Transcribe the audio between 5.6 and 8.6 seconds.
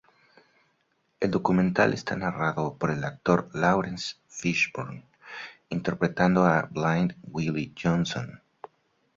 interpretando a Blind Willie Johnson.